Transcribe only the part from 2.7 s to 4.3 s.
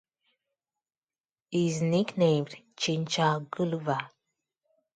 "Chincha Guluva".